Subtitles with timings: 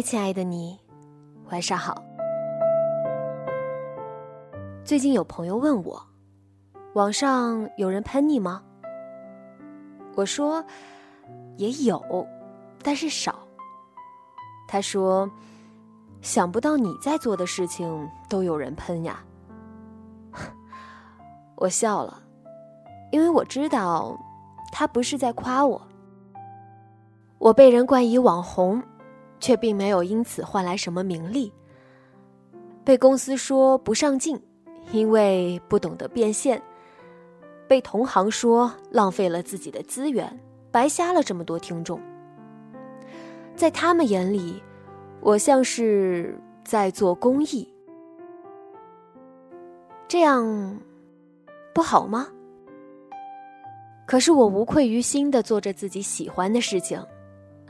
[0.00, 0.80] 嗨，亲爱的你，
[1.50, 2.02] 晚上好。
[4.82, 6.02] 最近有朋友问我，
[6.94, 8.62] 网上有人喷你吗？
[10.16, 10.64] 我说
[11.58, 12.26] 也有，
[12.82, 13.40] 但是少。
[14.66, 15.30] 他说，
[16.22, 19.22] 想不到你在做的事情都有人喷呀。
[21.56, 22.22] 我笑了，
[23.12, 24.18] 因为我知道
[24.72, 25.78] 他不是在夸我。
[27.36, 28.82] 我被人冠以网红。
[29.40, 31.52] 却并没有因此换来什么名利。
[32.84, 34.40] 被公司说不上进，
[34.92, 36.58] 因为不懂得变现；
[37.66, 42.00] 被同行说浪费了自己的资源，白瞎了这么多听众。
[43.54, 44.62] 在他们眼里，
[45.20, 47.68] 我像是在做公益，
[50.08, 50.80] 这样
[51.74, 52.28] 不好吗？
[54.06, 57.00] 可是我无愧于心的做着自己喜欢的事情，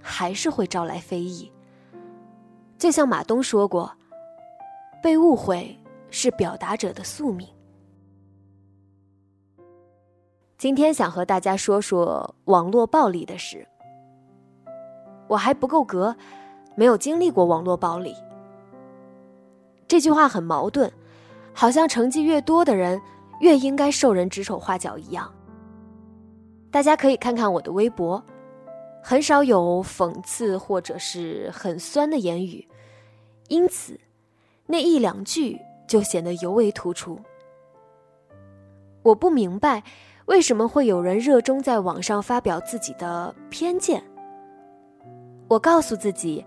[0.01, 1.51] 还是会招来非议。
[2.81, 3.93] 就像马东说过
[5.03, 5.79] ：“被误会
[6.11, 7.47] 是表达者的宿命。”
[10.57, 13.69] 今天想和大家说说网络暴力的事。
[15.29, 16.17] 我还不够格，
[16.75, 18.17] 没有经历过网络暴力。
[19.87, 20.91] 这句话很矛盾，
[21.53, 22.99] 好像成绩越多的人
[23.41, 25.31] 越应该受人指手画脚一样。
[26.71, 28.25] 大家可以看看我的微博，
[29.03, 32.67] 很少有讽刺或者是很酸的言语。
[33.51, 33.99] 因此，
[34.67, 37.19] 那一两句就显得尤为突出。
[39.03, 39.83] 我不明白，
[40.27, 44.05] 为什么会有人热衷在网上发表自己的偏见。
[45.49, 46.47] 我告诉自己，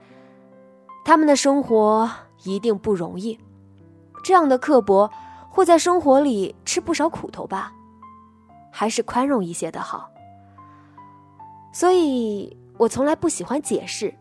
[1.03, 2.09] 他们的生活
[2.45, 3.37] 一定不容易，
[4.23, 5.11] 这样的刻薄
[5.49, 7.73] 会在生活里吃不少苦头吧？
[8.71, 10.09] 还是宽容一些的好。
[11.73, 14.15] 所以我从来不喜欢解释。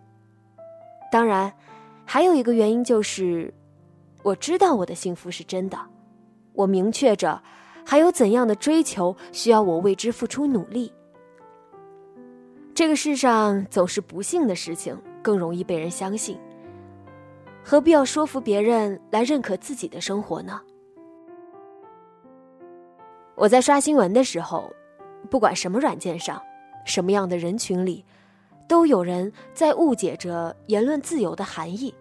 [1.13, 1.55] 当然。
[2.05, 3.53] 还有一个原因就是，
[4.23, 5.79] 我知道我的幸福是真的，
[6.53, 7.43] 我明确着
[7.87, 10.93] 还有怎样的追求需要我为之付出努力。
[12.75, 16.39] 这个世上总是不幸的事情更容易被人相信，
[17.63, 20.61] 何必要说服别人来认可自己的生活呢？
[23.35, 24.71] 我在刷新闻的时候，
[25.31, 26.41] 不管什么软件上，
[26.85, 28.05] 什么样的人群里。
[28.69, 31.95] 都有人在误解着言论自由的含义。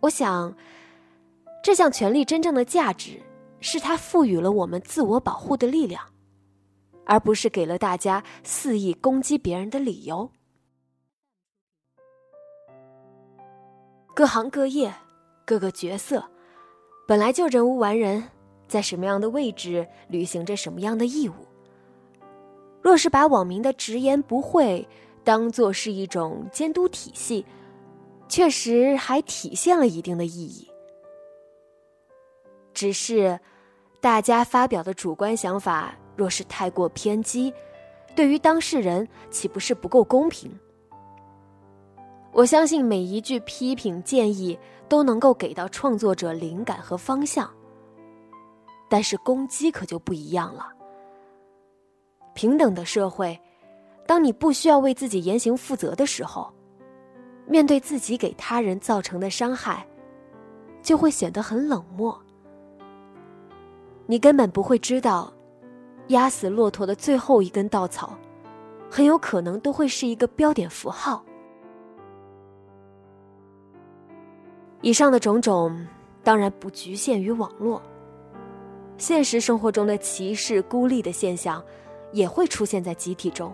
[0.00, 0.54] 我想，
[1.62, 3.20] 这项权利真正的价值，
[3.60, 6.02] 是它赋予了我们自我保护的力量，
[7.04, 10.30] 而不是给了大家肆意攻击别人的理由。
[14.14, 14.94] 各行各业，
[15.44, 16.24] 各个角色，
[17.06, 18.24] 本来就人无完人，
[18.66, 21.34] 在什么样的位置，履行着什么样的义务。
[22.80, 24.88] 若是把网民的直言不讳，
[25.28, 27.44] 当做是一种监督体系，
[28.30, 30.66] 确实还体现了一定的意义。
[32.72, 33.38] 只是，
[34.00, 37.52] 大家发表的主观想法若是太过偏激，
[38.16, 40.50] 对于当事人岂不是不够公平？
[42.32, 44.58] 我相信每一句批评建议
[44.88, 47.54] 都能够给到创作者灵感和方向，
[48.88, 50.72] 但是攻击可就不一样了。
[52.32, 53.38] 平等的社会。
[54.08, 56.50] 当你不需要为自己言行负责的时候，
[57.46, 59.86] 面对自己给他人造成的伤害，
[60.82, 62.18] 就会显得很冷漠。
[64.06, 65.30] 你根本不会知道，
[66.06, 68.16] 压死骆驼的最后一根稻草，
[68.90, 71.22] 很有可能都会是一个标点符号。
[74.80, 75.86] 以上的种种，
[76.24, 77.82] 当然不局限于网络，
[78.96, 81.62] 现实生活中的歧视、孤立的现象，
[82.10, 83.52] 也会出现在集体中。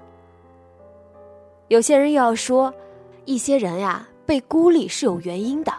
[1.74, 2.72] 有些人又要说，
[3.24, 5.72] 一些人呀被孤立是有原因的，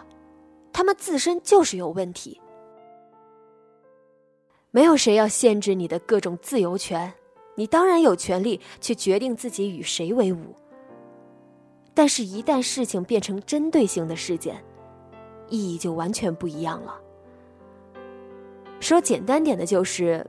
[0.70, 2.38] 他们自身就是有问题。
[4.70, 7.10] 没有谁要限制你的各种自由权，
[7.54, 10.54] 你当然有权利去决定自己与谁为伍。
[11.94, 14.62] 但是，一旦事情变成针对性的事件，
[15.48, 16.94] 意义就完全不一样了。
[18.80, 20.26] 说简单点的就是，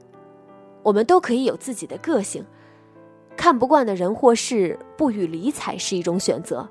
[0.81, 2.41] 我们都可以有自己的个性，
[3.47, 6.67] 看不惯的人或事不予理睬是一种选择，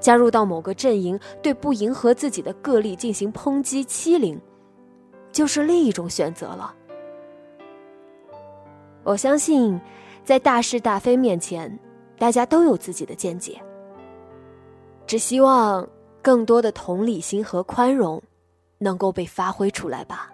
[0.00, 4.40] 加入到某个阵营，对不迎合自己的个例进行抨击欺凌，
[5.30, 6.74] 就是另一种选择了。
[9.04, 9.78] 我相信，
[10.24, 11.78] 在大是大非面前，
[12.18, 13.60] 大家都有自己的见解，
[15.06, 15.86] 只希望
[16.22, 18.22] 更多的同理心和宽容
[18.78, 20.32] 能够被发挥出来吧。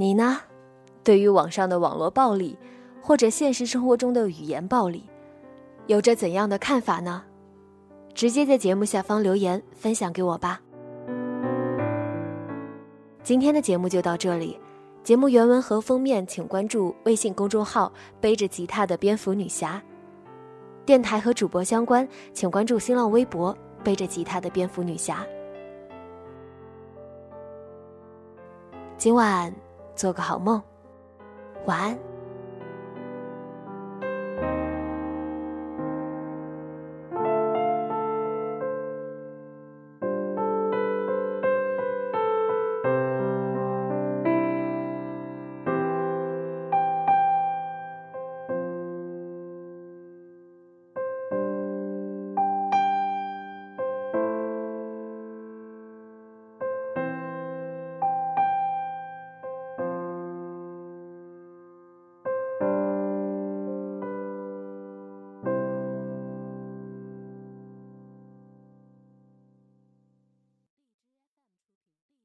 [0.00, 0.38] 你呢？
[1.04, 2.56] 对于网上的网络暴力，
[3.02, 5.04] 或者现实生活中的语言暴力，
[5.88, 7.22] 有着怎样的看法呢？
[8.14, 10.62] 直接在节目下方留言分享给我吧。
[13.22, 14.58] 今天的节目就到这里，
[15.04, 17.92] 节目原文和封面请关注微信公众号
[18.22, 19.82] “背着吉他的蝙蝠女侠”。
[20.86, 23.54] 电台和主播相关，请关注新浪微博
[23.84, 25.26] “背着吉他的蝙蝠女侠”。
[28.96, 29.52] 今晚。
[29.94, 30.62] 做个好梦，
[31.66, 32.09] 晚安。